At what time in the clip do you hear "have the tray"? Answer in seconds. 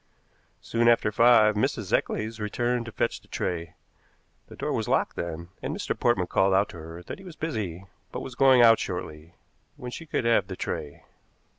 10.25-11.03